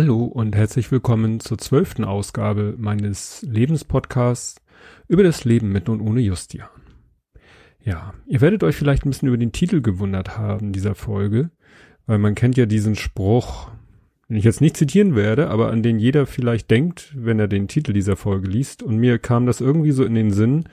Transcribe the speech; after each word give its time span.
Hallo 0.00 0.26
und 0.26 0.54
herzlich 0.54 0.92
willkommen 0.92 1.40
zur 1.40 1.58
zwölften 1.58 2.04
Ausgabe 2.04 2.76
meines 2.78 3.42
Lebenspodcasts 3.42 4.60
über 5.08 5.24
das 5.24 5.44
Leben 5.44 5.72
mit 5.72 5.88
und 5.88 6.00
ohne 6.00 6.20
Justian. 6.20 6.68
Ja, 7.82 8.14
ihr 8.28 8.40
werdet 8.40 8.62
euch 8.62 8.76
vielleicht 8.76 9.04
ein 9.04 9.10
bisschen 9.10 9.26
über 9.26 9.36
den 9.36 9.50
Titel 9.50 9.80
gewundert 9.80 10.38
haben 10.38 10.70
dieser 10.70 10.94
Folge, 10.94 11.50
weil 12.06 12.18
man 12.18 12.36
kennt 12.36 12.56
ja 12.56 12.66
diesen 12.66 12.94
Spruch, 12.94 13.72
den 14.28 14.36
ich 14.36 14.44
jetzt 14.44 14.60
nicht 14.60 14.76
zitieren 14.76 15.16
werde, 15.16 15.50
aber 15.50 15.72
an 15.72 15.82
den 15.82 15.98
jeder 15.98 16.26
vielleicht 16.26 16.70
denkt, 16.70 17.12
wenn 17.16 17.40
er 17.40 17.48
den 17.48 17.66
Titel 17.66 17.92
dieser 17.92 18.14
Folge 18.14 18.48
liest. 18.48 18.84
Und 18.84 18.98
mir 18.98 19.18
kam 19.18 19.46
das 19.46 19.60
irgendwie 19.60 19.90
so 19.90 20.04
in 20.04 20.14
den 20.14 20.30
Sinn, 20.30 20.68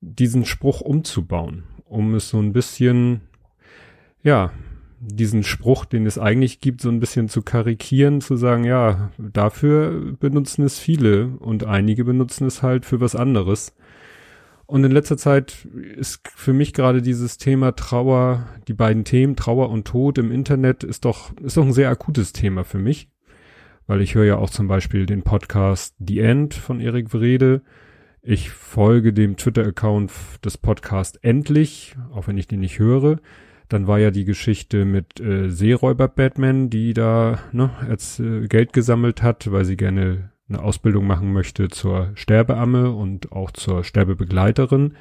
diesen 0.00 0.46
Spruch 0.46 0.80
umzubauen, 0.80 1.64
um 1.84 2.14
es 2.14 2.30
so 2.30 2.38
ein 2.38 2.54
bisschen, 2.54 3.20
ja, 4.22 4.52
diesen 5.00 5.42
Spruch, 5.42 5.84
den 5.84 6.06
es 6.06 6.18
eigentlich 6.18 6.60
gibt, 6.60 6.80
so 6.80 6.88
ein 6.88 7.00
bisschen 7.00 7.28
zu 7.28 7.42
karikieren, 7.42 8.20
zu 8.20 8.36
sagen, 8.36 8.64
ja, 8.64 9.10
dafür 9.18 10.16
benutzen 10.18 10.64
es 10.64 10.78
viele 10.78 11.28
und 11.38 11.64
einige 11.64 12.04
benutzen 12.04 12.46
es 12.46 12.62
halt 12.62 12.84
für 12.84 13.00
was 13.00 13.14
anderes. 13.14 13.74
Und 14.66 14.84
in 14.84 14.92
letzter 14.92 15.16
Zeit 15.16 15.66
ist 15.96 16.20
für 16.28 16.52
mich 16.52 16.74
gerade 16.74 17.00
dieses 17.00 17.38
Thema 17.38 17.74
Trauer, 17.74 18.46
die 18.68 18.74
beiden 18.74 19.04
Themen 19.04 19.34
Trauer 19.34 19.70
und 19.70 19.86
Tod 19.86 20.18
im 20.18 20.30
Internet 20.30 20.84
ist 20.84 21.06
doch, 21.06 21.32
ist 21.38 21.56
doch 21.56 21.64
ein 21.64 21.72
sehr 21.72 21.88
akutes 21.88 22.34
Thema 22.34 22.64
für 22.64 22.78
mich. 22.78 23.08
Weil 23.86 24.02
ich 24.02 24.14
höre 24.14 24.26
ja 24.26 24.36
auch 24.36 24.50
zum 24.50 24.68
Beispiel 24.68 25.06
den 25.06 25.22
Podcast 25.22 25.94
The 26.06 26.18
End 26.18 26.52
von 26.52 26.80
Erik 26.80 27.14
Wrede. 27.14 27.62
Ich 28.20 28.50
folge 28.50 29.14
dem 29.14 29.38
Twitter-Account 29.38 30.12
des 30.44 30.58
Podcasts 30.58 31.16
Endlich, 31.22 31.96
auch 32.12 32.26
wenn 32.28 32.36
ich 32.36 32.46
den 32.46 32.60
nicht 32.60 32.78
höre. 32.78 33.20
Dann 33.68 33.86
war 33.86 33.98
ja 33.98 34.10
die 34.10 34.24
Geschichte 34.24 34.84
mit 34.84 35.20
äh, 35.20 35.50
Seeräuber 35.50 36.08
Batman, 36.08 36.70
die 36.70 36.94
da 36.94 37.38
ne, 37.52 37.70
als 37.86 38.18
äh, 38.18 38.46
Geld 38.48 38.72
gesammelt 38.72 39.22
hat, 39.22 39.50
weil 39.52 39.64
sie 39.64 39.76
gerne 39.76 40.30
eine 40.48 40.62
Ausbildung 40.62 41.06
machen 41.06 41.32
möchte 41.32 41.68
zur 41.68 42.10
Sterbeamme 42.14 42.92
und 42.92 43.32
auch 43.32 43.50
zur 43.50 43.84
Sterbebegleiterin. 43.84 44.94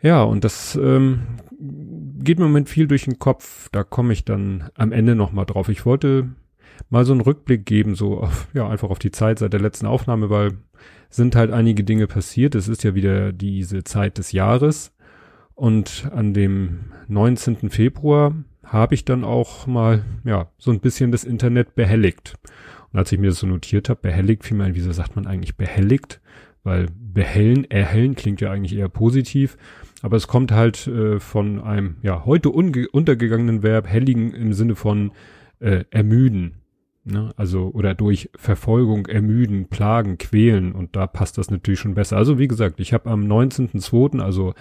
Ja, 0.00 0.22
und 0.22 0.44
das 0.44 0.76
ähm, 0.76 1.22
geht 1.58 2.38
mir 2.38 2.46
im 2.46 2.52
Moment 2.52 2.68
viel 2.68 2.86
durch 2.86 3.04
den 3.04 3.18
Kopf. 3.18 3.68
Da 3.72 3.84
komme 3.84 4.12
ich 4.12 4.24
dann 4.24 4.70
am 4.74 4.92
Ende 4.92 5.14
nochmal 5.14 5.46
drauf. 5.46 5.68
Ich 5.68 5.84
wollte 5.84 6.30
mal 6.90 7.04
so 7.04 7.12
einen 7.12 7.22
Rückblick 7.22 7.66
geben, 7.66 7.94
so 7.94 8.20
auf, 8.20 8.48
ja, 8.54 8.68
einfach 8.68 8.90
auf 8.90 8.98
die 8.98 9.10
Zeit 9.10 9.38
seit 9.38 9.52
der 9.52 9.60
letzten 9.60 9.86
Aufnahme, 9.86 10.30
weil 10.30 10.52
sind 11.08 11.36
halt 11.36 11.50
einige 11.50 11.84
Dinge 11.84 12.06
passiert. 12.06 12.54
Es 12.54 12.68
ist 12.68 12.84
ja 12.84 12.94
wieder 12.94 13.32
diese 13.32 13.84
Zeit 13.84 14.18
des 14.18 14.32
Jahres. 14.32 14.92
Und 15.56 16.08
an 16.12 16.34
dem 16.34 16.92
19. 17.08 17.70
Februar 17.70 18.34
habe 18.62 18.94
ich 18.94 19.06
dann 19.06 19.24
auch 19.24 19.66
mal, 19.66 20.04
ja, 20.22 20.50
so 20.58 20.70
ein 20.70 20.80
bisschen 20.80 21.10
das 21.12 21.24
Internet 21.24 21.74
behelligt. 21.74 22.34
Und 22.92 22.98
als 22.98 23.10
ich 23.10 23.18
mir 23.18 23.28
das 23.30 23.38
so 23.38 23.46
notiert 23.46 23.88
habe, 23.88 24.00
behelligt, 24.02 24.44
fiel 24.44 24.58
mir 24.58 24.64
ein, 24.64 24.74
wieso 24.74 24.92
sagt 24.92 25.16
man 25.16 25.26
eigentlich 25.26 25.56
behelligt? 25.56 26.20
Weil 26.62 26.88
behellen, 26.94 27.64
erhellen 27.70 28.16
klingt 28.16 28.42
ja 28.42 28.50
eigentlich 28.50 28.76
eher 28.76 28.90
positiv. 28.90 29.56
Aber 30.02 30.18
es 30.18 30.28
kommt 30.28 30.52
halt 30.52 30.86
äh, 30.88 31.20
von 31.20 31.58
einem, 31.62 31.96
ja, 32.02 32.26
heute 32.26 32.50
untergegangenen 32.50 33.62
Verb 33.62 33.86
helligen 33.86 34.34
im 34.34 34.52
Sinne 34.52 34.74
von 34.74 35.12
äh, 35.60 35.84
ermüden. 35.90 36.56
Ne? 37.04 37.32
Also, 37.36 37.70
oder 37.72 37.94
durch 37.94 38.28
Verfolgung 38.36 39.06
ermüden, 39.06 39.68
plagen, 39.68 40.18
quälen. 40.18 40.72
Und 40.72 40.96
da 40.96 41.06
passt 41.06 41.38
das 41.38 41.50
natürlich 41.50 41.80
schon 41.80 41.94
besser. 41.94 42.18
Also, 42.18 42.38
wie 42.38 42.48
gesagt, 42.48 42.78
ich 42.78 42.92
habe 42.92 43.08
am 43.08 43.22
19.02., 43.22 44.20
also 44.20 44.52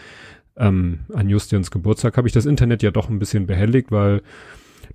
ähm, 0.58 1.00
an 1.14 1.30
Justians 1.30 1.72
Geburtstag 1.72 2.18
habe 2.18 2.28
ich 2.28 2.34
das 2.34 2.46
Internet 2.46 2.84
ja 2.84 2.92
doch 2.92 3.10
ein 3.10 3.20
bisschen 3.20 3.48
behelligt, 3.48 3.92
weil 3.92 4.22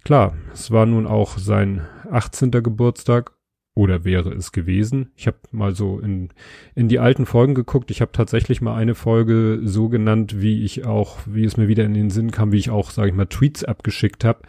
klar, 0.05 0.37
es 0.53 0.71
war 0.71 0.87
nun 0.87 1.07
auch 1.07 1.39
sein 1.39 1.83
18. 2.11 2.51
Geburtstag 2.51 3.33
oder 3.75 4.05
wäre 4.05 4.31
es 4.35 4.53
gewesen. 4.53 5.11
Ich 5.17 5.27
habe 5.27 5.39
mal 5.53 5.75
so 5.75 6.01
in, 6.01 6.31
in 6.75 6.89
die 6.89 6.99
alten 6.99 7.25
Folgen 7.25 7.55
geguckt. 7.55 7.91
Ich 7.91 8.01
habe 8.01 8.13
tatsächlich 8.13 8.61
mal 8.61 8.75
eine 8.75 8.95
Folge 8.95 9.61
so 9.63 9.89
genannt, 9.89 10.41
wie 10.41 10.65
ich 10.65 10.85
auch, 10.87 11.19
wie 11.27 11.45
es 11.45 11.57
mir 11.57 11.69
wieder 11.69 11.85
in 11.85 11.95
den 11.95 12.11
Sinn 12.11 12.31
kam, 12.31 12.53
wie 12.53 12.59
ich 12.59 12.71
auch, 12.71 12.91
sage 12.91 13.09
ich 13.09 13.15
mal, 13.15 13.27
Tweets 13.27 13.65
abgeschickt 13.65 14.25
habe 14.25 14.43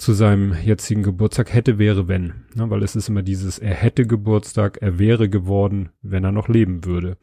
zu 0.00 0.12
seinem 0.14 0.54
jetzigen 0.64 1.02
Geburtstag 1.02 1.52
hätte, 1.52 1.78
wäre, 1.78 2.08
wenn. 2.08 2.44
Ne, 2.54 2.70
weil 2.70 2.82
es 2.82 2.96
ist 2.96 3.08
immer 3.08 3.22
dieses, 3.22 3.58
er 3.58 3.74
hätte 3.74 4.06
Geburtstag, 4.06 4.78
er 4.80 4.98
wäre 4.98 5.28
geworden, 5.28 5.90
wenn 6.00 6.24
er 6.24 6.32
noch 6.32 6.48
leben 6.48 6.84
würde. 6.84 7.18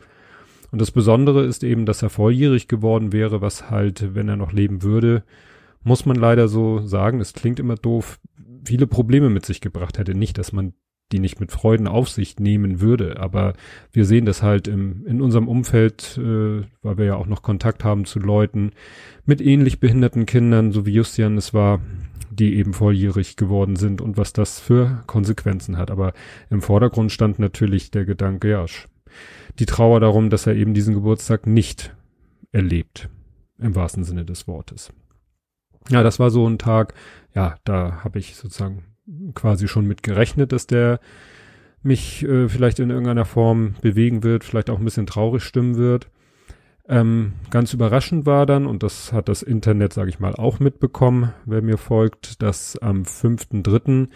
Und 0.71 0.81
das 0.81 0.91
Besondere 0.91 1.45
ist 1.45 1.63
eben, 1.63 1.85
dass 1.85 2.03
er 2.03 2.09
volljährig 2.09 2.67
geworden 2.67 3.13
wäre, 3.13 3.41
was 3.41 3.69
halt, 3.69 4.15
wenn 4.15 4.27
er 4.27 4.35
noch 4.35 4.51
leben 4.51 4.83
würde, 4.83 5.23
muss 5.83 6.05
man 6.05 6.17
leider 6.17 6.47
so 6.47 6.79
sagen, 6.85 7.21
es 7.21 7.33
klingt 7.33 7.59
immer 7.59 7.75
doof, 7.75 8.19
viele 8.65 8.87
Probleme 8.87 9.29
mit 9.29 9.45
sich 9.45 9.61
gebracht 9.61 9.97
hätte. 9.97 10.13
Nicht, 10.15 10.37
dass 10.37 10.51
man 10.51 10.73
die 11.11 11.19
nicht 11.19 11.39
mit 11.39 11.51
Freuden 11.51 11.87
auf 11.87 12.09
sich 12.09 12.37
nehmen 12.37 12.81
würde, 12.81 13.17
aber 13.19 13.53
wir 13.93 14.03
sehen 14.03 14.25
das 14.25 14.43
halt 14.43 14.67
im, 14.67 15.05
in 15.07 15.21
unserem 15.21 15.47
Umfeld, 15.47 16.17
äh, 16.17 16.63
weil 16.81 16.97
wir 16.97 17.05
ja 17.05 17.15
auch 17.15 17.27
noch 17.27 17.41
Kontakt 17.41 17.83
haben 17.83 18.03
zu 18.03 18.19
Leuten 18.19 18.71
mit 19.25 19.39
ähnlich 19.39 19.79
behinderten 19.79 20.25
Kindern, 20.25 20.73
so 20.73 20.85
wie 20.85 20.91
Justian 20.91 21.37
es 21.37 21.53
war, 21.53 21.79
die 22.29 22.55
eben 22.55 22.73
volljährig 22.73 23.37
geworden 23.37 23.77
sind 23.77 24.01
und 24.01 24.17
was 24.17 24.33
das 24.33 24.59
für 24.59 25.03
Konsequenzen 25.07 25.77
hat. 25.77 25.91
Aber 25.91 26.13
im 26.49 26.61
Vordergrund 26.61 27.11
stand 27.11 27.39
natürlich 27.39 27.89
der 27.89 28.03
Gedanke, 28.03 28.49
ja, 28.49 28.65
die 29.59 29.65
Trauer 29.65 29.99
darum, 29.99 30.29
dass 30.29 30.47
er 30.47 30.55
eben 30.55 30.73
diesen 30.73 30.93
Geburtstag 30.93 31.47
nicht 31.47 31.95
erlebt, 32.51 33.09
im 33.59 33.75
wahrsten 33.75 34.03
Sinne 34.03 34.25
des 34.25 34.47
Wortes. 34.47 34.91
Ja, 35.89 36.03
das 36.03 36.19
war 36.19 36.29
so 36.29 36.47
ein 36.47 36.57
Tag, 36.57 36.93
ja, 37.33 37.55
da 37.63 38.03
habe 38.03 38.19
ich 38.19 38.35
sozusagen 38.35 38.83
quasi 39.33 39.67
schon 39.67 39.85
mit 39.85 40.03
gerechnet, 40.03 40.51
dass 40.51 40.67
der 40.67 40.99
mich 41.81 42.23
äh, 42.23 42.49
vielleicht 42.49 42.79
in 42.79 42.89
irgendeiner 42.89 43.25
Form 43.25 43.75
bewegen 43.81 44.23
wird, 44.23 44.43
vielleicht 44.43 44.69
auch 44.69 44.79
ein 44.79 44.85
bisschen 44.85 45.07
traurig 45.07 45.43
stimmen 45.43 45.77
wird. 45.77 46.09
Ähm, 46.89 47.33
ganz 47.49 47.73
überraschend 47.73 48.25
war 48.25 48.45
dann, 48.45 48.65
und 48.65 48.83
das 48.83 49.11
hat 49.11 49.29
das 49.29 49.43
Internet, 49.43 49.93
sage 49.93 50.09
ich 50.09 50.19
mal, 50.19 50.35
auch 50.35 50.59
mitbekommen, 50.59 51.33
wer 51.45 51.61
mir 51.61 51.77
folgt, 51.77 52.41
dass 52.41 52.77
am 52.77 53.03
5.3 53.03 54.07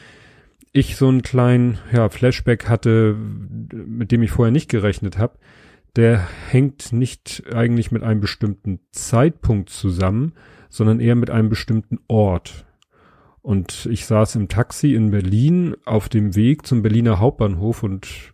ich 0.73 0.95
so 0.95 1.07
einen 1.07 1.21
kleinen 1.21 1.79
ja, 1.91 2.09
Flashback 2.09 2.69
hatte, 2.69 3.15
mit 3.15 4.11
dem 4.11 4.23
ich 4.23 4.31
vorher 4.31 4.51
nicht 4.51 4.69
gerechnet 4.69 5.17
habe. 5.17 5.37
Der 5.95 6.25
hängt 6.49 6.93
nicht 6.93 7.43
eigentlich 7.53 7.91
mit 7.91 8.03
einem 8.03 8.21
bestimmten 8.21 8.79
Zeitpunkt 8.91 9.69
zusammen, 9.69 10.33
sondern 10.69 11.01
eher 11.01 11.15
mit 11.15 11.29
einem 11.29 11.49
bestimmten 11.49 11.99
Ort. 12.07 12.65
Und 13.41 13.87
ich 13.91 14.05
saß 14.05 14.35
im 14.35 14.47
Taxi 14.47 14.93
in 14.93 15.11
Berlin 15.11 15.75
auf 15.83 16.07
dem 16.07 16.35
Weg 16.35 16.65
zum 16.65 16.81
Berliner 16.81 17.19
Hauptbahnhof 17.19 17.83
und 17.83 18.33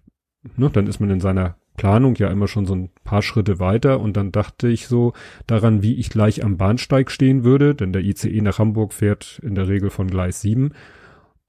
ne, 0.57 0.69
dann 0.69 0.85
ist 0.85 0.99
man 0.99 1.09
in 1.09 1.21
seiner 1.21 1.55
Planung 1.77 2.15
ja 2.15 2.29
immer 2.29 2.47
schon 2.47 2.65
so 2.65 2.75
ein 2.75 2.89
paar 3.03 3.21
Schritte 3.21 3.59
weiter 3.59 3.99
und 3.99 4.17
dann 4.17 4.31
dachte 4.31 4.67
ich 4.67 4.87
so 4.87 5.13
daran, 5.45 5.81
wie 5.81 5.95
ich 5.95 6.09
gleich 6.09 6.43
am 6.43 6.57
Bahnsteig 6.57 7.09
stehen 7.09 7.43
würde, 7.43 7.73
denn 7.73 7.93
der 7.93 8.03
ICE 8.03 8.41
nach 8.41 8.59
Hamburg 8.59 8.93
fährt 8.93 9.39
in 9.43 9.55
der 9.55 9.67
Regel 9.67 9.89
von 9.89 10.07
Gleis 10.07 10.41
7 10.41 10.73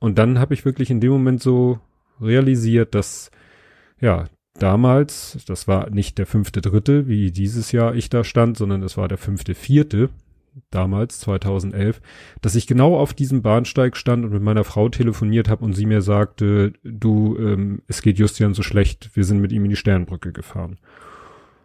und 0.00 0.18
dann 0.18 0.38
habe 0.38 0.54
ich 0.54 0.64
wirklich 0.64 0.90
in 0.90 1.00
dem 1.00 1.12
Moment 1.12 1.42
so 1.42 1.80
realisiert, 2.20 2.94
dass 2.94 3.30
ja 4.00 4.24
damals, 4.54 5.38
das 5.46 5.68
war 5.68 5.90
nicht 5.90 6.18
der 6.18 6.26
fünfte 6.26 6.60
Dritte, 6.60 7.08
wie 7.08 7.30
dieses 7.30 7.72
Jahr 7.72 7.94
ich 7.94 8.10
da 8.10 8.24
stand, 8.24 8.56
sondern 8.56 8.82
es 8.82 8.96
war 8.96 9.08
der 9.08 9.18
fünfte 9.18 9.54
Vierte, 9.54 10.10
damals 10.70 11.20
2011, 11.20 12.00
dass 12.40 12.54
ich 12.54 12.66
genau 12.66 12.96
auf 12.96 13.14
diesem 13.14 13.42
Bahnsteig 13.42 13.96
stand 13.96 14.24
und 14.24 14.32
mit 14.32 14.42
meiner 14.42 14.64
Frau 14.64 14.88
telefoniert 14.88 15.48
habe 15.48 15.64
und 15.64 15.74
sie 15.74 15.86
mir 15.86 16.02
sagte, 16.02 16.72
du, 16.82 17.36
ähm, 17.38 17.82
es 17.86 18.02
geht 18.02 18.18
Justian 18.18 18.54
so 18.54 18.62
schlecht, 18.62 19.10
wir 19.14 19.24
sind 19.24 19.40
mit 19.40 19.52
ihm 19.52 19.64
in 19.64 19.70
die 19.70 19.76
Sternbrücke 19.76 20.32
gefahren. 20.32 20.78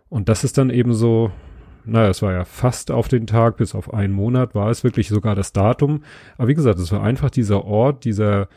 Und 0.10 0.30
das 0.30 0.44
ist 0.44 0.57
dann 0.57 0.69
eben 0.69 0.94
so, 0.94 1.31
naja, 1.85 2.09
es 2.09 2.21
war 2.21 2.33
ja 2.33 2.45
fast 2.45 2.91
auf 2.91 3.07
den 3.07 3.27
Tag, 3.27 3.57
bis 3.57 3.75
auf 3.75 3.94
einen 3.94 4.13
Monat 4.13 4.56
war 4.56 4.69
es 4.69 4.83
wirklich 4.83 5.09
sogar 5.09 5.35
das 5.35 5.53
Datum. 5.53 6.03
Aber 6.38 6.47
wie 6.47 6.53
gesagt, 6.53 6.80
es 6.80 6.91
war 6.91 7.03
einfach 7.03 7.30
dieser 7.30 7.65
Ort, 7.65 8.06
dieser, 8.06 8.47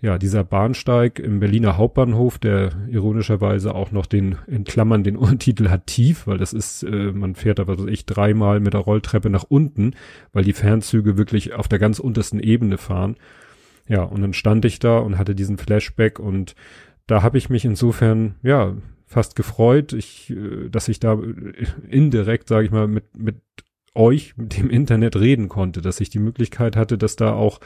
ja, 0.00 0.18
dieser 0.18 0.42
Bahnsteig 0.42 1.18
im 1.18 1.40
Berliner 1.40 1.76
Hauptbahnhof, 1.76 2.38
der 2.38 2.70
ironischerweise 2.88 3.74
auch 3.74 3.92
noch 3.92 4.06
den, 4.06 4.36
in 4.46 4.64
Klammern 4.64 5.04
den 5.04 5.16
Untertitel 5.18 5.68
hat 5.68 5.86
tief, 5.86 6.26
weil 6.26 6.38
das 6.38 6.52
ist, 6.52 6.82
äh, 6.82 7.12
man 7.12 7.34
fährt 7.34 7.58
da, 7.58 7.66
was 7.66 7.80
ich, 7.86 8.04
dreimal 8.04 8.60
mit 8.60 8.74
der 8.74 8.80
Rolltreppe 8.80 9.30
nach 9.30 9.44
unten, 9.48 9.94
weil 10.32 10.44
die 10.44 10.52
Fernzüge 10.52 11.16
wirklich 11.16 11.54
auf 11.54 11.68
der 11.68 11.78
ganz 11.78 11.98
untersten 11.98 12.40
Ebene 12.40 12.78
fahren. 12.78 13.16
Ja, 13.88 14.02
und 14.02 14.22
dann 14.22 14.32
stand 14.32 14.64
ich 14.64 14.78
da 14.78 14.98
und 14.98 15.18
hatte 15.18 15.34
diesen 15.34 15.58
Flashback 15.58 16.18
und 16.18 16.54
da 17.06 17.22
habe 17.22 17.38
ich 17.38 17.50
mich 17.50 17.64
insofern, 17.64 18.36
ja, 18.42 18.74
fast 19.12 19.36
gefreut, 19.36 19.92
ich, 19.92 20.30
äh, 20.30 20.68
dass 20.68 20.88
ich 20.88 20.98
da 20.98 21.14
äh, 21.14 21.66
indirekt, 21.88 22.48
sage 22.48 22.64
ich 22.66 22.70
mal, 22.72 22.88
mit, 22.88 23.16
mit 23.16 23.36
euch, 23.94 24.36
mit 24.36 24.56
dem 24.56 24.70
Internet 24.70 25.16
reden 25.16 25.48
konnte, 25.48 25.82
dass 25.82 26.00
ich 26.00 26.08
die 26.08 26.18
Möglichkeit 26.18 26.76
hatte, 26.76 26.96
dass 26.96 27.16
da 27.16 27.34
auch 27.34 27.60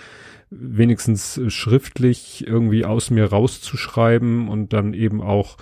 wenigstens 0.50 1.40
schriftlich 1.48 2.46
irgendwie 2.46 2.84
aus 2.84 3.10
mir 3.10 3.26
rauszuschreiben 3.26 4.48
und 4.48 4.72
dann 4.72 4.92
eben 4.92 5.20
auch 5.20 5.56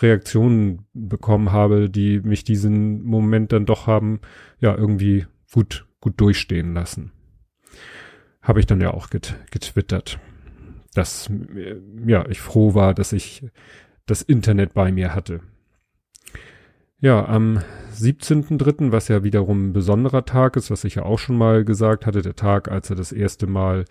Reaktionen 0.00 0.86
bekommen 0.92 1.52
habe, 1.52 1.88
die 1.88 2.20
mich 2.20 2.44
diesen 2.44 3.02
Moment 3.02 3.52
dann 3.52 3.66
doch 3.66 3.86
haben, 3.86 4.20
ja, 4.60 4.74
irgendwie 4.74 5.26
gut, 5.52 5.86
gut 6.00 6.20
durchstehen 6.20 6.74
lassen. 6.74 7.12
Habe 8.42 8.60
ich 8.60 8.66
dann 8.66 8.80
ja 8.80 8.92
auch 8.92 9.10
get 9.10 9.36
getwittert. 9.50 10.18
dass, 10.94 11.30
äh, 11.54 11.76
ja, 12.06 12.26
ich 12.28 12.40
froh 12.40 12.74
war, 12.74 12.94
dass 12.94 13.12
ich 13.12 13.44
das 14.08 14.22
Internet 14.22 14.74
bei 14.74 14.90
mir 14.90 15.14
hatte. 15.14 15.40
Ja, 17.00 17.26
am 17.26 17.60
17.3., 17.94 18.90
was 18.90 19.06
ja 19.06 19.22
wiederum 19.22 19.68
ein 19.68 19.72
besonderer 19.72 20.24
Tag 20.24 20.56
ist, 20.56 20.70
was 20.70 20.82
ich 20.82 20.96
ja 20.96 21.04
auch 21.04 21.18
schon 21.18 21.36
mal 21.36 21.64
gesagt 21.64 22.06
hatte, 22.06 22.22
der 22.22 22.34
Tag, 22.34 22.68
als 22.68 22.90
er 22.90 22.96
das 22.96 23.12
erste 23.12 23.46
Mal 23.46 23.84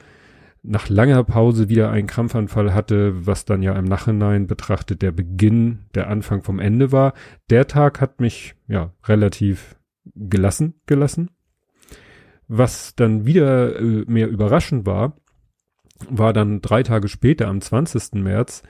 nach 0.63 0.89
langer 0.89 1.23
Pause 1.23 1.69
wieder 1.69 1.91
einen 1.91 2.07
Krampfanfall 2.07 2.73
hatte, 2.73 3.25
was 3.25 3.45
dann 3.45 3.61
ja 3.61 3.73
im 3.73 3.85
Nachhinein 3.85 4.47
betrachtet 4.47 5.01
der 5.01 5.11
Beginn, 5.11 5.85
der 5.95 6.09
Anfang 6.09 6.41
vom 6.41 6.59
Ende 6.59 6.91
war. 6.91 7.13
Der 7.49 7.67
Tag 7.67 8.01
hat 8.01 8.19
mich 8.19 8.55
ja 8.67 8.91
relativ 9.05 9.77
gelassen 10.15 10.73
gelassen. 10.85 11.29
Was 12.49 12.95
dann 12.95 13.25
wieder 13.25 13.79
äh, 13.79 14.03
mehr 14.07 14.29
überraschend 14.29 14.85
war, 14.85 15.15
war 16.09 16.33
dann 16.33 16.61
drei 16.61 16.83
Tage 16.83 17.07
später, 17.07 17.47
am 17.47 17.61
20. 17.61 18.13
März, 18.15 18.63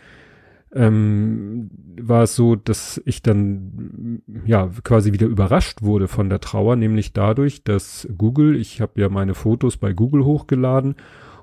ähm, 0.74 1.70
war 2.00 2.24
es 2.24 2.36
so, 2.36 2.56
dass 2.56 3.02
ich 3.06 3.22
dann 3.22 4.22
ja 4.46 4.70
quasi 4.84 5.14
wieder 5.14 5.28
überrascht 5.28 5.82
wurde 5.82 6.08
von 6.08 6.30
der 6.30 6.42
Trauer, 6.42 6.76
nämlich 6.76 7.14
dadurch, 7.14 7.64
dass 7.64 8.08
Google, 8.18 8.56
ich 8.56 8.82
habe 8.82 9.00
ja 9.00 9.10
meine 9.10 9.34
Fotos 9.34 9.78
bei 9.78 9.94
Google 9.94 10.26
hochgeladen 10.26 10.96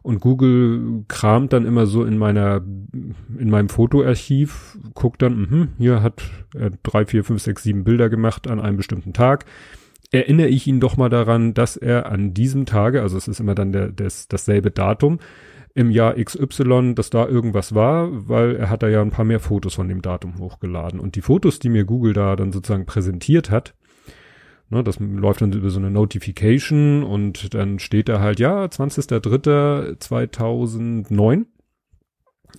und 0.03 0.21
Google 0.21 1.05
kramt 1.09 1.55
dann 1.55 1.65
immer 1.65 1.87
so 1.87 2.05
in 2.05 2.19
meiner 2.19 2.62
in 3.38 3.50
meinem 3.50 3.71
Fotoarchiv, 3.71 4.79
guckt 4.93 5.23
dann, 5.23 5.49
mh, 5.50 5.69
hier 5.79 6.03
hat 6.03 6.23
er 6.55 6.71
drei, 6.82 7.06
vier, 7.06 7.25
fünf, 7.25 7.41
sechs, 7.41 7.62
sieben 7.62 7.85
Bilder 7.85 8.11
gemacht 8.11 8.47
an 8.47 8.61
einem 8.61 8.76
bestimmten 8.76 9.15
Tag. 9.15 9.47
Erinnere 10.12 10.49
ich 10.49 10.67
ihn 10.67 10.79
doch 10.79 10.99
mal 10.99 11.09
daran, 11.09 11.55
dass 11.55 11.76
er 11.76 12.12
an 12.12 12.35
diesem 12.35 12.67
Tage, 12.67 13.00
also 13.00 13.17
es 13.17 13.26
ist 13.26 13.41
immer 13.41 13.55
dann 13.55 13.73
der, 13.73 13.88
des, 13.88 14.29
dasselbe 14.29 14.71
Datum, 14.71 15.19
im 15.75 15.91
Jahr 15.91 16.15
XY, 16.15 16.94
dass 16.94 17.11
da 17.11 17.26
irgendwas 17.26 17.75
war, 17.75 18.29
weil 18.29 18.55
er 18.56 18.71
hat 18.71 18.85
da 18.85 18.88
ja 18.88 19.03
ein 19.03 19.11
paar 19.11 19.25
mehr 19.25 19.41
Fotos 19.41 19.75
von 19.75 19.88
dem 19.88 20.03
Datum 20.03 20.38
hochgeladen. 20.38 21.00
Und 21.00 21.17
die 21.17 21.23
Fotos, 21.23 21.59
die 21.59 21.69
mir 21.69 21.85
Google 21.85 22.12
da 22.12 22.37
dann 22.37 22.53
sozusagen 22.53 22.87
präsentiert 22.87 23.50
hat, 23.50 23.75
ne, 24.71 24.85
das 24.85 25.00
läuft 25.00 25.43
dann 25.43 25.53
über 25.53 25.71
so 25.71 25.81
eine 25.81 25.91
Notification 25.91 27.03
und 27.03 27.55
dann 27.55 27.81
steht 27.81 28.09
da 28.09 28.21
halt, 28.21 28.38
ja, 28.38 28.65
20.03.2009. 28.65 31.47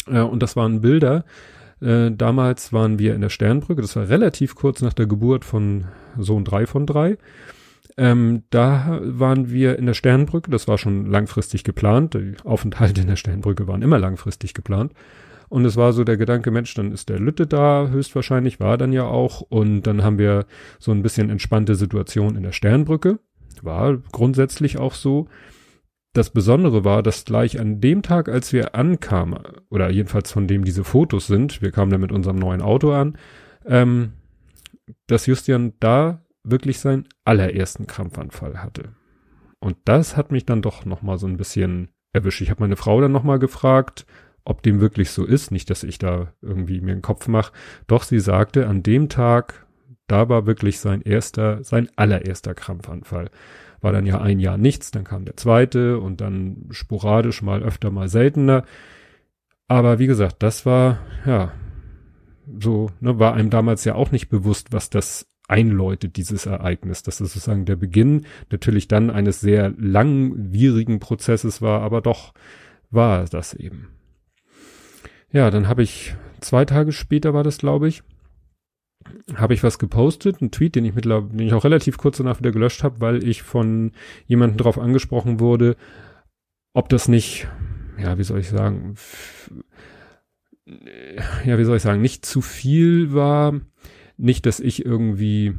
Äh, 0.08 0.20
und 0.20 0.44
das 0.44 0.58
waren 0.58 0.82
Bilder. 0.82 1.24
Äh, 1.80 2.12
damals 2.12 2.74
waren 2.74 3.00
wir 3.00 3.16
in 3.16 3.22
der 3.22 3.30
Sternbrücke, 3.30 3.82
das 3.82 3.96
war 3.96 4.10
relativ 4.10 4.56
kurz 4.56 4.82
nach 4.82 4.94
der 4.94 5.08
Geburt 5.08 5.46
von 5.46 5.86
Sohn 6.18 6.44
3 6.44 6.66
von 6.66 6.86
3. 6.86 7.18
Ähm, 7.98 8.44
da 8.50 9.00
waren 9.04 9.50
wir 9.50 9.80
in 9.80 9.86
der 9.86 9.94
Sternbrücke, 9.94 10.52
das 10.52 10.68
war 10.68 10.78
schon 10.78 11.06
langfristig 11.06 11.64
geplant. 11.64 12.14
Die 12.14 12.36
Aufenthalte 12.44 13.02
in 13.02 13.08
der 13.08 13.16
Sternbrücke 13.16 13.68
waren 13.68 13.82
immer 13.82 14.00
langfristig 14.00 14.54
geplant. 14.54 14.94
Und 15.48 15.64
es 15.64 15.78
war 15.78 15.94
so 15.94 16.04
der 16.04 16.18
Gedanke, 16.18 16.52
Mensch, 16.52 16.74
dann 16.74 16.92
ist 16.92 17.10
der 17.10 17.20
Lütte 17.20 17.48
da, 17.48 17.88
höchstwahrscheinlich, 17.88 18.60
war 18.60 18.78
dann 18.78 18.92
ja 18.92 19.06
auch. 19.06 19.42
Und 19.42 19.84
dann 19.84 20.04
haben 20.04 20.18
wir 20.18 20.46
so 20.80 20.92
ein 20.92 21.04
bisschen 21.04 21.30
entspannte 21.30 21.76
Situation 21.76 22.36
in 22.36 22.44
der 22.44 22.52
Sternbrücke. 22.52 23.20
War 23.62 23.98
grundsätzlich 24.12 24.78
auch 24.78 24.94
so. 24.94 25.28
Das 26.14 26.30
Besondere 26.30 26.84
war, 26.84 27.04
dass 27.04 27.26
gleich 27.26 27.60
an 27.60 27.82
dem 27.82 28.02
Tag, 28.02 28.30
als 28.30 28.54
wir 28.54 28.76
ankamen, 28.76 29.40
oder 29.70 29.90
jedenfalls 29.90 30.32
von 30.32 30.48
dem 30.48 30.64
diese 30.64 30.84
Fotos 30.84 31.28
sind, 31.28 31.62
wir 31.62 31.72
kamen 31.72 31.92
dann 31.92 32.02
mit 32.02 32.12
unserem 32.12 32.38
neuen 32.38 32.62
Auto 32.62 32.92
an, 32.92 33.18
ähm, 33.66 34.14
dass 35.08 35.26
Justian 35.26 35.74
da 35.80 36.25
wirklich 36.46 36.80
seinen 36.80 37.08
allerersten 37.24 37.88
Krampfanfall 37.88 38.62
hatte. 38.64 38.94
Und 39.60 39.78
das 39.86 40.16
hat 40.16 40.32
mich 40.32 40.46
dann 40.46 40.62
doch 40.62 40.86
noch 40.86 41.02
mal 41.02 41.18
so 41.18 41.28
ein 41.28 41.38
bisschen 41.38 41.90
erwischt. 42.14 42.42
Ich 42.42 42.50
habe 42.50 42.64
meine 42.64 42.76
Frau 42.76 43.02
dann 43.02 43.12
noch 43.12 43.24
mal 43.24 43.40
gefragt, 43.40 44.06
ob 44.44 44.62
dem 44.62 44.80
wirklich 44.80 45.10
so 45.10 45.26
ist. 45.26 45.52
Nicht, 45.52 45.70
dass 45.70 45.84
ich 45.84 45.98
da 45.98 46.34
irgendwie 46.42 46.82
mir 46.82 46.94
einen 46.94 47.02
Kopf 47.02 47.28
mache. 47.28 47.52
Doch 47.88 48.04
sie 48.04 48.20
sagte, 48.20 48.68
an 48.68 48.84
dem 48.84 49.10
Tag, 49.10 49.66
da 50.08 50.30
war 50.30 50.46
wirklich 50.46 50.80
sein 50.80 51.02
erster, 51.02 51.64
sein 51.64 51.90
allererster 51.96 52.54
Krampfanfall. 52.54 53.30
War 53.82 53.92
dann 53.92 54.06
ja 54.06 54.22
ein 54.22 54.40
Jahr 54.40 54.58
nichts, 54.58 54.92
dann 54.92 55.04
kam 55.04 55.26
der 55.26 55.38
zweite 55.38 56.00
und 56.00 56.22
dann 56.22 56.68
sporadisch 56.70 57.42
mal 57.42 57.64
öfter, 57.64 57.92
mal 57.92 58.08
seltener. 58.08 58.66
Aber 59.68 60.00
wie 60.00 60.08
gesagt, 60.08 60.44
das 60.44 60.66
war, 60.66 61.00
ja, 61.26 61.52
so, 62.60 62.92
ne, 63.00 63.18
war 63.20 63.34
einem 63.34 63.50
damals 63.50 63.84
ja 63.84 63.96
auch 63.96 64.12
nicht 64.12 64.30
bewusst, 64.30 64.72
was 64.72 64.92
das 64.92 65.28
einläutet, 65.48 66.18
dieses 66.18 66.46
Ereignis. 66.46 67.04
Dass 67.04 67.20
es 67.20 67.34
sozusagen 67.34 67.66
der 67.66 67.76
Beginn 67.76 68.26
natürlich 68.52 68.88
dann 68.88 69.10
eines 69.10 69.40
sehr 69.40 69.74
langwierigen 69.78 71.00
Prozesses 71.00 71.62
war, 71.62 71.82
aber 71.82 72.02
doch 72.02 72.34
war 72.92 73.26
das 73.26 73.54
eben. 73.54 73.90
Ja, 75.32 75.52
dann 75.52 75.68
habe 75.68 75.84
ich 75.84 76.16
zwei 76.40 76.66
Tage 76.66 76.92
später 76.92 77.34
war 77.34 77.44
das, 77.44 77.58
glaube 77.58 77.88
ich, 77.88 78.04
habe 79.36 79.54
ich 79.54 79.64
was 79.64 79.80
gepostet, 79.80 80.42
einen 80.42 80.52
Tweet, 80.52 80.76
den 80.76 80.86
ich 80.86 80.96
mittlerweile, 80.96 81.30
den 81.30 81.48
ich 81.48 81.54
auch 81.54 81.64
relativ 81.64 81.98
kurz 81.98 82.18
danach 82.18 82.40
wieder 82.40 82.52
gelöscht 82.52 82.84
habe, 82.84 83.02
weil 83.02 83.24
ich 83.24 83.44
von 83.44 83.92
jemandem 84.28 84.58
darauf 84.58 84.80
angesprochen 84.80 85.40
wurde, 85.40 85.76
ob 86.74 86.90
das 86.90 87.08
nicht, 87.08 87.48
ja, 87.98 88.18
wie 88.18 88.24
soll 88.24 88.40
ich 88.40 88.50
sagen, 88.50 88.96
ja, 91.46 91.58
wie 91.58 91.64
soll 91.64 91.78
ich 91.78 91.84
sagen, 91.84 92.02
nicht 92.02 92.26
zu 92.26 92.42
viel 92.42 93.14
war, 93.14 93.60
nicht, 94.18 94.46
dass 94.46 94.60
ich 94.60 94.86
irgendwie, 94.86 95.54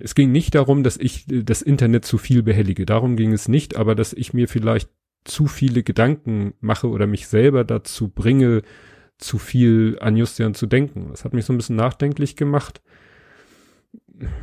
es 0.00 0.14
ging 0.14 0.32
nicht 0.32 0.54
darum, 0.54 0.82
dass 0.82 0.96
ich 0.96 1.26
das 1.26 1.62
Internet 1.62 2.04
zu 2.04 2.18
viel 2.18 2.42
behellige. 2.42 2.86
Darum 2.86 3.16
ging 3.16 3.32
es 3.32 3.48
nicht, 3.48 3.76
aber 3.76 3.94
dass 3.94 4.12
ich 4.12 4.32
mir 4.34 4.48
vielleicht 4.48 4.88
zu 5.24 5.46
viele 5.46 5.82
Gedanken 5.82 6.54
mache 6.60 6.88
oder 6.88 7.06
mich 7.06 7.28
selber 7.28 7.64
dazu 7.64 8.08
bringe, 8.08 8.62
zu 9.18 9.38
viel 9.38 9.98
an 10.00 10.16
Justian 10.16 10.54
zu 10.54 10.66
denken. 10.66 11.08
Das 11.10 11.24
hat 11.24 11.32
mich 11.32 11.44
so 11.44 11.52
ein 11.52 11.56
bisschen 11.56 11.76
nachdenklich 11.76 12.36
gemacht. 12.36 12.82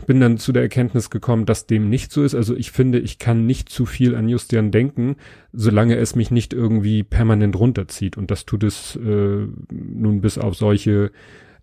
Bin 0.07 0.19
dann 0.19 0.37
zu 0.37 0.51
der 0.51 0.63
Erkenntnis 0.63 1.09
gekommen, 1.09 1.45
dass 1.45 1.67
dem 1.67 1.89
nicht 1.89 2.11
so 2.11 2.23
ist. 2.23 2.35
Also 2.35 2.55
ich 2.55 2.71
finde, 2.71 2.99
ich 2.99 3.19
kann 3.19 3.45
nicht 3.45 3.69
zu 3.69 3.85
viel 3.85 4.15
an 4.15 4.27
Justian 4.27 4.71
denken, 4.71 5.15
solange 5.53 5.95
es 5.97 6.15
mich 6.15 6.31
nicht 6.31 6.53
irgendwie 6.53 7.03
permanent 7.03 7.57
runterzieht. 7.57 8.17
Und 8.17 8.31
das 8.31 8.45
tut 8.45 8.63
es 8.63 8.95
äh, 8.95 9.47
nun 9.71 10.21
bis 10.21 10.37
auf 10.37 10.55
solche 10.55 11.11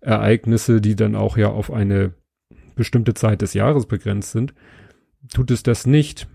Ereignisse, 0.01 0.81
die 0.81 0.95
dann 0.95 1.15
auch 1.15 1.37
ja 1.37 1.49
auf 1.49 1.71
eine 1.71 2.13
bestimmte 2.75 3.13
Zeit 3.13 3.41
des 3.41 3.53
Jahres 3.53 3.85
begrenzt 3.85 4.31
sind, 4.31 4.53
tut 5.33 5.51
es 5.51 5.63
das 5.63 5.85
nicht. 5.85 6.27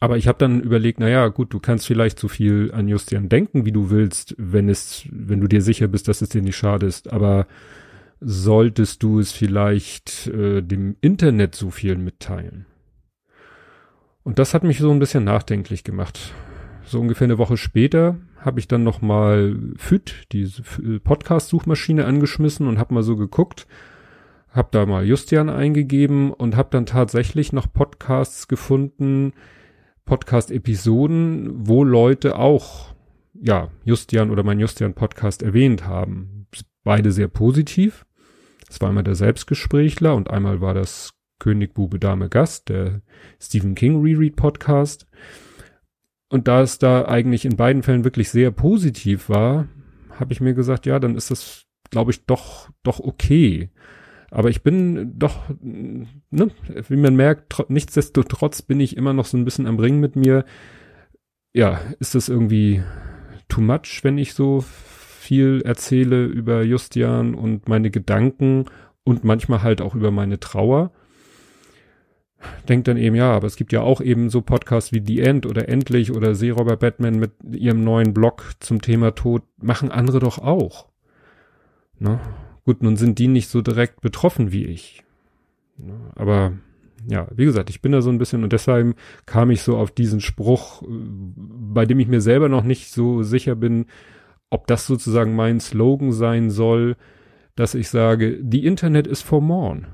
Aber 0.00 0.16
ich 0.16 0.26
habe 0.26 0.38
dann 0.38 0.60
überlegt, 0.60 0.98
na 0.98 1.08
ja, 1.08 1.28
gut, 1.28 1.54
du 1.54 1.60
kannst 1.60 1.86
vielleicht 1.86 2.18
so 2.18 2.26
viel 2.26 2.72
an 2.74 2.88
Justian 2.88 3.28
denken, 3.28 3.64
wie 3.64 3.70
du 3.72 3.90
willst, 3.90 4.34
wenn 4.36 4.68
es, 4.68 5.06
wenn 5.10 5.40
du 5.40 5.46
dir 5.46 5.62
sicher 5.62 5.86
bist, 5.86 6.08
dass 6.08 6.22
es 6.22 6.30
dir 6.30 6.42
nicht 6.42 6.56
schadest. 6.56 7.12
Aber 7.12 7.46
solltest 8.20 9.02
du 9.04 9.20
es 9.20 9.30
vielleicht 9.30 10.26
äh, 10.26 10.60
dem 10.60 10.96
Internet 11.00 11.54
so 11.54 11.70
viel 11.70 11.96
mitteilen? 11.96 12.66
Und 14.24 14.40
das 14.40 14.54
hat 14.54 14.64
mich 14.64 14.78
so 14.78 14.90
ein 14.90 14.98
bisschen 14.98 15.24
nachdenklich 15.24 15.84
gemacht. 15.84 16.32
So 16.84 17.00
ungefähr 17.00 17.26
eine 17.26 17.38
Woche 17.38 17.56
später 17.56 18.18
habe 18.38 18.60
ich 18.60 18.68
dann 18.68 18.82
noch 18.82 19.00
mal 19.00 19.56
FIT, 19.76 20.26
diese 20.32 20.62
Podcast-Suchmaschine 21.00 22.04
angeschmissen 22.04 22.66
und 22.66 22.78
habe 22.78 22.94
mal 22.94 23.02
so 23.02 23.16
geguckt, 23.16 23.66
habe 24.48 24.68
da 24.72 24.84
mal 24.84 25.06
Justian 25.06 25.48
eingegeben 25.48 26.32
und 26.32 26.56
habe 26.56 26.68
dann 26.72 26.86
tatsächlich 26.86 27.52
noch 27.52 27.72
Podcasts 27.72 28.48
gefunden, 28.48 29.32
Podcast-Episoden, 30.04 31.68
wo 31.68 31.84
Leute 31.84 32.36
auch 32.38 32.94
ja 33.40 33.68
Justian 33.84 34.30
oder 34.30 34.42
mein 34.42 34.58
Justian-Podcast 34.58 35.42
erwähnt 35.42 35.86
haben. 35.86 36.46
Beide 36.84 37.12
sehr 37.12 37.28
positiv. 37.28 38.04
Das 38.66 38.80
war 38.80 38.88
einmal 38.88 39.04
der 39.04 39.14
Selbstgesprächler 39.14 40.14
und 40.14 40.30
einmal 40.30 40.60
war 40.60 40.74
das 40.74 41.14
König, 41.38 41.74
Bube, 41.74 41.98
Dame, 41.98 42.28
Gast, 42.28 42.68
der 42.68 43.02
Stephen 43.40 43.74
King 43.74 44.02
Reread 44.02 44.36
Podcast. 44.36 45.06
Und 46.32 46.48
da 46.48 46.62
es 46.62 46.78
da 46.78 47.04
eigentlich 47.04 47.44
in 47.44 47.56
beiden 47.56 47.82
Fällen 47.82 48.04
wirklich 48.04 48.30
sehr 48.30 48.50
positiv 48.50 49.28
war, 49.28 49.68
habe 50.18 50.32
ich 50.32 50.40
mir 50.40 50.54
gesagt, 50.54 50.86
ja, 50.86 50.98
dann 50.98 51.14
ist 51.14 51.30
das, 51.30 51.66
glaube 51.90 52.10
ich, 52.10 52.24
doch, 52.24 52.70
doch 52.82 53.00
okay. 53.00 53.68
Aber 54.30 54.48
ich 54.48 54.62
bin 54.62 55.12
doch, 55.18 55.50
ne, 55.60 56.50
wie 56.88 56.96
man 56.96 57.16
merkt, 57.16 57.62
nichtsdestotrotz 57.68 58.62
bin 58.62 58.80
ich 58.80 58.96
immer 58.96 59.12
noch 59.12 59.26
so 59.26 59.36
ein 59.36 59.44
bisschen 59.44 59.66
am 59.66 59.78
Ring 59.78 60.00
mit 60.00 60.16
mir. 60.16 60.46
Ja, 61.52 61.78
ist 62.00 62.14
das 62.14 62.30
irgendwie 62.30 62.82
too 63.50 63.60
much, 63.60 64.00
wenn 64.00 64.16
ich 64.16 64.32
so 64.32 64.62
viel 64.62 65.60
erzähle 65.66 66.24
über 66.24 66.62
Justian 66.62 67.34
und 67.34 67.68
meine 67.68 67.90
Gedanken 67.90 68.64
und 69.04 69.22
manchmal 69.22 69.62
halt 69.62 69.82
auch 69.82 69.94
über 69.94 70.10
meine 70.10 70.40
Trauer? 70.40 70.92
Denkt 72.68 72.88
dann 72.88 72.96
eben, 72.96 73.16
ja, 73.16 73.32
aber 73.32 73.46
es 73.46 73.56
gibt 73.56 73.72
ja 73.72 73.80
auch 73.80 74.00
eben 74.00 74.30
so 74.30 74.40
Podcasts 74.40 74.92
wie 74.92 75.02
The 75.04 75.20
End 75.20 75.46
oder 75.46 75.68
Endlich 75.68 76.12
oder 76.12 76.34
Seeräuber 76.34 76.76
Batman 76.76 77.18
mit 77.18 77.32
ihrem 77.50 77.84
neuen 77.84 78.14
Blog 78.14 78.52
zum 78.60 78.80
Thema 78.82 79.14
Tod, 79.14 79.42
machen 79.60 79.90
andere 79.90 80.18
doch 80.18 80.38
auch. 80.38 80.88
Ne? 81.98 82.20
Gut, 82.64 82.82
nun 82.82 82.96
sind 82.96 83.18
die 83.18 83.28
nicht 83.28 83.48
so 83.48 83.60
direkt 83.60 84.00
betroffen 84.00 84.52
wie 84.52 84.64
ich. 84.64 85.04
Ne? 85.78 85.94
Aber 86.14 86.52
ja, 87.08 87.26
wie 87.34 87.44
gesagt, 87.44 87.70
ich 87.70 87.82
bin 87.82 87.92
da 87.92 88.00
so 88.00 88.10
ein 88.10 88.18
bisschen 88.18 88.44
und 88.44 88.52
deshalb 88.52 88.96
kam 89.26 89.50
ich 89.50 89.62
so 89.62 89.76
auf 89.76 89.90
diesen 89.90 90.20
Spruch, 90.20 90.82
äh, 90.82 90.86
bei 90.86 91.86
dem 91.86 91.98
ich 92.00 92.08
mir 92.08 92.20
selber 92.20 92.48
noch 92.48 92.64
nicht 92.64 92.90
so 92.90 93.22
sicher 93.22 93.54
bin, 93.54 93.86
ob 94.50 94.66
das 94.66 94.86
sozusagen 94.86 95.34
mein 95.34 95.60
Slogan 95.60 96.12
sein 96.12 96.50
soll, 96.50 96.96
dass 97.56 97.74
ich 97.74 97.88
sage, 97.88 98.38
die 98.42 98.64
Internet 98.64 99.06
ist 99.06 99.22
for 99.22 99.40
morn. 99.40 99.86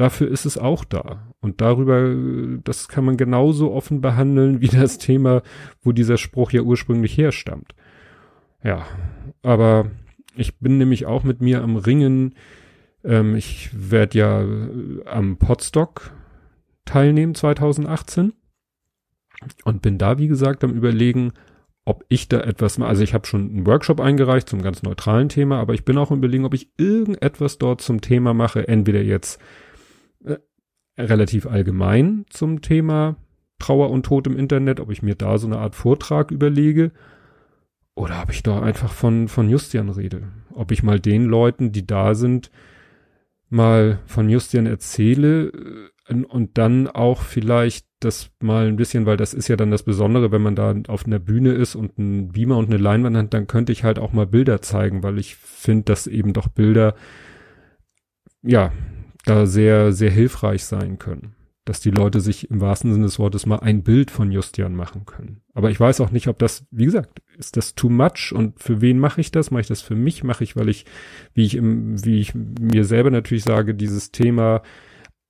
Dafür 0.00 0.30
ist 0.30 0.46
es 0.46 0.56
auch 0.56 0.86
da. 0.86 1.30
Und 1.40 1.60
darüber, 1.60 2.16
das 2.64 2.88
kann 2.88 3.04
man 3.04 3.18
genauso 3.18 3.70
offen 3.70 4.00
behandeln 4.00 4.62
wie 4.62 4.68
das 4.68 4.96
Thema, 4.96 5.42
wo 5.82 5.92
dieser 5.92 6.16
Spruch 6.16 6.52
ja 6.52 6.62
ursprünglich 6.62 7.18
herstammt. 7.18 7.74
Ja, 8.64 8.86
aber 9.42 9.90
ich 10.34 10.58
bin 10.58 10.78
nämlich 10.78 11.04
auch 11.04 11.22
mit 11.22 11.42
mir 11.42 11.62
am 11.62 11.76
Ringen. 11.76 12.34
Ähm, 13.04 13.36
ich 13.36 13.68
werde 13.74 14.18
ja 14.18 14.40
äh, 14.40 15.04
am 15.04 15.36
Podstock 15.36 16.12
teilnehmen 16.86 17.34
2018 17.34 18.32
und 19.64 19.82
bin 19.82 19.98
da, 19.98 20.16
wie 20.16 20.28
gesagt, 20.28 20.64
am 20.64 20.72
überlegen, 20.72 21.34
ob 21.84 22.06
ich 22.08 22.26
da 22.26 22.40
etwas 22.40 22.78
mal, 22.78 22.88
also 22.88 23.02
ich 23.02 23.12
habe 23.12 23.26
schon 23.26 23.50
einen 23.50 23.66
Workshop 23.66 24.00
eingereicht 24.00 24.48
zum 24.48 24.62
ganz 24.62 24.82
neutralen 24.82 25.28
Thema, 25.28 25.60
aber 25.60 25.74
ich 25.74 25.84
bin 25.84 25.98
auch 25.98 26.10
im 26.10 26.16
Überlegen, 26.16 26.46
ob 26.46 26.54
ich 26.54 26.70
irgendetwas 26.78 27.58
dort 27.58 27.82
zum 27.82 28.00
Thema 28.00 28.32
mache, 28.32 28.66
entweder 28.66 29.02
jetzt 29.02 29.38
äh, 29.42 29.69
relativ 31.04 31.46
allgemein 31.46 32.24
zum 32.30 32.62
Thema 32.62 33.16
Trauer 33.58 33.90
und 33.90 34.06
Tod 34.06 34.26
im 34.26 34.36
Internet, 34.36 34.80
ob 34.80 34.90
ich 34.90 35.02
mir 35.02 35.14
da 35.14 35.38
so 35.38 35.46
eine 35.46 35.58
Art 35.58 35.74
Vortrag 35.74 36.30
überlege 36.30 36.92
oder 37.94 38.22
ob 38.22 38.30
ich 38.30 38.42
da 38.42 38.60
einfach 38.60 38.92
von, 38.92 39.28
von 39.28 39.48
Justian 39.48 39.90
rede. 39.90 40.22
Ob 40.52 40.72
ich 40.72 40.82
mal 40.82 40.98
den 40.98 41.26
Leuten, 41.26 41.70
die 41.70 41.86
da 41.86 42.14
sind, 42.14 42.50
mal 43.50 44.00
von 44.06 44.28
Justian 44.28 44.66
erzähle 44.66 45.48
äh, 46.08 46.14
und 46.24 46.58
dann 46.58 46.88
auch 46.88 47.22
vielleicht 47.22 47.86
das 48.00 48.30
mal 48.40 48.66
ein 48.66 48.76
bisschen, 48.76 49.04
weil 49.04 49.18
das 49.18 49.34
ist 49.34 49.48
ja 49.48 49.56
dann 49.56 49.70
das 49.70 49.82
Besondere, 49.82 50.32
wenn 50.32 50.42
man 50.42 50.56
da 50.56 50.74
auf 50.88 51.04
einer 51.04 51.18
Bühne 51.18 51.52
ist 51.52 51.74
und 51.74 51.98
ein 51.98 52.32
Beamer 52.32 52.56
und 52.56 52.66
eine 52.66 52.78
Leinwand 52.78 53.16
hat, 53.16 53.34
dann 53.34 53.46
könnte 53.46 53.72
ich 53.72 53.84
halt 53.84 53.98
auch 53.98 54.12
mal 54.12 54.26
Bilder 54.26 54.62
zeigen, 54.62 55.02
weil 55.02 55.18
ich 55.18 55.36
finde, 55.36 55.84
dass 55.84 56.06
eben 56.06 56.32
doch 56.32 56.48
Bilder, 56.48 56.94
ja, 58.42 58.72
da 59.24 59.46
sehr, 59.46 59.92
sehr 59.92 60.10
hilfreich 60.10 60.64
sein 60.64 60.98
können. 60.98 61.34
Dass 61.64 61.80
die 61.80 61.90
Leute 61.90 62.20
sich 62.20 62.50
im 62.50 62.60
wahrsten 62.60 62.92
Sinne 62.92 63.04
des 63.04 63.18
Wortes 63.18 63.46
mal 63.46 63.60
ein 63.60 63.82
Bild 63.82 64.10
von 64.10 64.32
Justian 64.32 64.74
machen 64.74 65.04
können. 65.04 65.42
Aber 65.54 65.70
ich 65.70 65.78
weiß 65.78 66.00
auch 66.00 66.10
nicht, 66.10 66.26
ob 66.26 66.38
das, 66.38 66.66
wie 66.70 66.86
gesagt, 66.86 67.20
ist 67.38 67.56
das 67.56 67.74
too 67.74 67.90
much 67.90 68.32
und 68.34 68.60
für 68.62 68.80
wen 68.80 68.98
mache 68.98 69.20
ich 69.20 69.30
das? 69.30 69.50
Mache 69.50 69.62
ich 69.62 69.66
das 69.68 69.82
für 69.82 69.94
mich? 69.94 70.24
Mache 70.24 70.42
ich, 70.42 70.56
weil 70.56 70.68
ich, 70.68 70.86
wie 71.34 71.44
ich 71.44 71.56
im, 71.56 72.02
wie 72.04 72.20
ich 72.20 72.34
mir 72.34 72.84
selber 72.84 73.10
natürlich 73.10 73.44
sage, 73.44 73.74
dieses 73.74 74.10
Thema, 74.10 74.62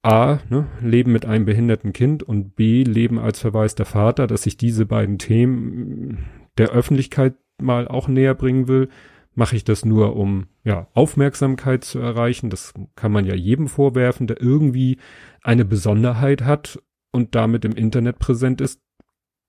A, 0.02 0.38
ne, 0.48 0.66
Leben 0.80 1.12
mit 1.12 1.26
einem 1.26 1.44
behinderten 1.44 1.92
Kind 1.92 2.22
und 2.22 2.56
B, 2.56 2.84
Leben 2.84 3.18
als 3.18 3.40
verwaister 3.40 3.84
Vater, 3.84 4.26
dass 4.26 4.46
ich 4.46 4.56
diese 4.56 4.86
beiden 4.86 5.18
Themen 5.18 6.24
der 6.56 6.70
Öffentlichkeit 6.70 7.34
mal 7.60 7.86
auch 7.86 8.08
näher 8.08 8.34
bringen 8.34 8.66
will, 8.66 8.88
mache 9.34 9.56
ich 9.56 9.64
das 9.64 9.84
nur, 9.84 10.16
um 10.16 10.48
ja 10.64 10.88
Aufmerksamkeit 10.94 11.84
zu 11.84 11.98
erreichen. 11.98 12.50
Das 12.50 12.74
kann 12.96 13.12
man 13.12 13.24
ja 13.24 13.34
jedem 13.34 13.68
vorwerfen, 13.68 14.26
der 14.26 14.40
irgendwie 14.40 14.98
eine 15.42 15.64
Besonderheit 15.64 16.42
hat 16.42 16.82
und 17.12 17.34
damit 17.34 17.64
im 17.64 17.72
Internet 17.72 18.18
präsent 18.18 18.60
ist, 18.60 18.80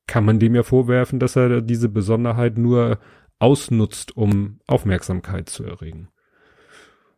kann 0.08 0.26
man 0.26 0.40
dem 0.40 0.56
ja 0.56 0.64
vorwerfen, 0.64 1.20
dass 1.20 1.36
er 1.36 1.62
diese 1.62 1.90
Besonderheit 1.90 2.58
nur 2.58 3.00
ausnutzt, 3.40 4.16
um 4.18 4.60
Aufmerksamkeit 4.68 5.50
zu 5.50 5.64
erregen. 5.64 6.10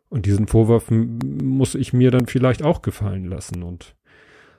Und 0.08 0.26
diesen 0.26 0.46
Vorwurf 0.46 0.90
muss 0.90 1.74
ich 1.74 1.92
mir 1.92 2.10
dann 2.10 2.26
vielleicht 2.26 2.62
auch 2.62 2.82
gefallen 2.82 3.24
lassen. 3.24 3.62
Und 3.62 3.96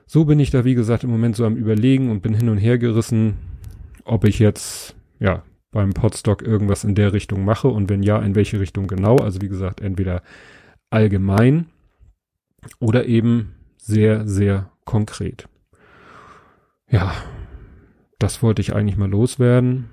so 0.06 0.26
bin 0.26 0.38
ich 0.38 0.50
da, 0.50 0.64
wie 0.64 0.74
gesagt, 0.74 1.02
im 1.02 1.10
Moment 1.10 1.34
so 1.34 1.44
am 1.44 1.56
Überlegen 1.56 2.10
und 2.10 2.20
bin 2.20 2.34
hin 2.34 2.48
und 2.48 2.58
her 2.58 2.78
gerissen, 2.78 3.36
ob 4.04 4.24
ich 4.24 4.38
jetzt, 4.38 4.94
ja, 5.18 5.44
beim 5.76 5.92
Podstock 5.92 6.42
irgendwas 6.42 6.84
in 6.84 6.94
der 6.94 7.12
Richtung 7.12 7.44
mache 7.44 7.68
und 7.68 7.90
wenn 7.90 8.02
ja, 8.02 8.18
in 8.18 8.34
welche 8.34 8.58
Richtung 8.58 8.86
genau. 8.86 9.16
Also 9.16 9.42
wie 9.42 9.48
gesagt, 9.48 9.80
entweder 9.80 10.22
allgemein 10.90 11.66
oder 12.78 13.06
eben 13.06 13.54
sehr, 13.76 14.26
sehr 14.26 14.70
konkret. 14.84 15.48
Ja, 16.90 17.12
das 18.18 18.42
wollte 18.42 18.62
ich 18.62 18.74
eigentlich 18.74 18.96
mal 18.96 19.10
loswerden. 19.10 19.90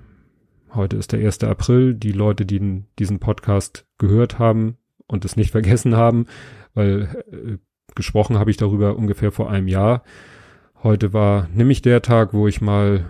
Heute 0.72 0.96
ist 0.96 1.12
der 1.12 1.20
1. 1.20 1.44
April. 1.44 1.94
Die 1.94 2.12
Leute, 2.12 2.46
die 2.46 2.84
diesen 2.98 3.20
Podcast 3.20 3.86
gehört 3.98 4.38
haben, 4.38 4.78
und 5.06 5.24
es 5.24 5.36
nicht 5.36 5.50
vergessen 5.52 5.96
haben, 5.96 6.26
weil 6.72 7.22
äh, 7.30 7.58
gesprochen 7.94 8.38
habe 8.38 8.50
ich 8.50 8.56
darüber 8.56 8.96
ungefähr 8.96 9.32
vor 9.32 9.50
einem 9.50 9.68
Jahr. 9.68 10.02
Heute 10.82 11.12
war 11.12 11.48
nämlich 11.54 11.82
der 11.82 12.02
Tag, 12.02 12.32
wo 12.32 12.48
ich 12.48 12.60
mal, 12.60 13.04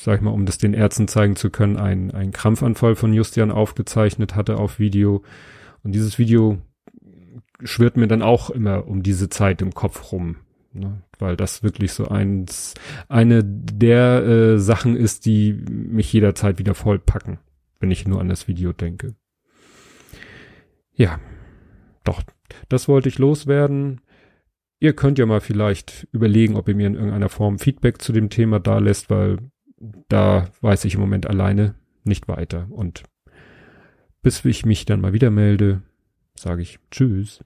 sag 0.00 0.16
ich 0.16 0.20
mal, 0.22 0.30
um 0.30 0.46
das 0.46 0.58
den 0.58 0.74
Ärzten 0.74 1.08
zeigen 1.08 1.36
zu 1.36 1.50
können, 1.50 1.76
ein, 1.76 2.10
ein 2.10 2.32
Krampfanfall 2.32 2.96
von 2.96 3.12
Justian 3.12 3.50
aufgezeichnet 3.50 4.34
hatte 4.34 4.56
auf 4.56 4.78
Video. 4.78 5.22
Und 5.82 5.92
dieses 5.92 6.18
Video 6.18 6.58
schwirrt 7.62 7.96
mir 7.96 8.08
dann 8.08 8.22
auch 8.22 8.50
immer 8.50 8.86
um 8.86 9.02
diese 9.02 9.28
Zeit 9.28 9.62
im 9.62 9.74
Kopf 9.74 10.12
rum. 10.12 10.36
Ne? 10.72 11.02
Weil 11.18 11.36
das 11.36 11.62
wirklich 11.62 11.92
so 11.92 12.08
eins, 12.08 12.74
eine 13.08 13.42
der 13.44 14.22
äh, 14.24 14.58
Sachen 14.58 14.96
ist, 14.96 15.26
die 15.26 15.52
mich 15.52 16.12
jederzeit 16.12 16.58
wieder 16.58 16.74
vollpacken, 16.74 17.38
wenn 17.80 17.90
ich 17.90 18.06
nur 18.06 18.20
an 18.20 18.28
das 18.28 18.48
Video 18.48 18.72
denke. 18.72 19.14
Ja, 20.94 21.20
doch, 22.04 22.22
das 22.68 22.88
wollte 22.88 23.08
ich 23.08 23.18
loswerden. 23.18 24.00
Ihr 24.80 24.92
könnt 24.92 25.18
ja 25.18 25.26
mal 25.26 25.40
vielleicht 25.40 26.06
überlegen, 26.12 26.56
ob 26.56 26.68
ihr 26.68 26.74
mir 26.74 26.86
in 26.86 26.94
irgendeiner 26.94 27.28
Form 27.28 27.58
Feedback 27.58 28.00
zu 28.00 28.12
dem 28.12 28.30
Thema 28.30 28.60
da 28.60 28.78
lässt, 28.78 29.10
weil 29.10 29.38
da 30.08 30.50
weiß 30.60 30.84
ich 30.84 30.94
im 30.94 31.00
Moment 31.00 31.26
alleine 31.26 31.74
nicht 32.04 32.28
weiter. 32.28 32.68
Und 32.70 33.02
bis 34.22 34.44
ich 34.44 34.64
mich 34.64 34.86
dann 34.86 35.00
mal 35.00 35.12
wieder 35.12 35.30
melde, 35.30 35.82
sage 36.36 36.62
ich 36.62 36.78
Tschüss. 36.90 37.40